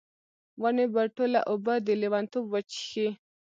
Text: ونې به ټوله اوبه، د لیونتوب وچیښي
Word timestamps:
ونې 0.61 0.85
به 0.93 1.03
ټوله 1.15 1.39
اوبه، 1.51 1.73
د 1.85 1.87
لیونتوب 2.01 2.45
وچیښي 2.49 3.07